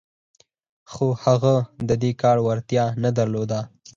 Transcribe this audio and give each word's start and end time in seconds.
خو 0.91 1.07
هغه 1.23 1.55
د 1.89 1.91
دې 2.01 2.11
کار 2.21 2.37
وړتيا 2.45 2.85
نه 3.03 3.09
درلوده. 3.17 3.59